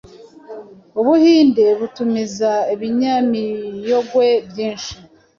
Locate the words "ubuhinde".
0.99-1.65